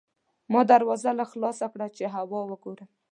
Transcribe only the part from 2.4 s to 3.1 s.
وګورم.